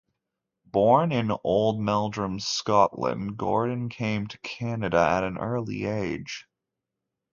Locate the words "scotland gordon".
2.41-3.87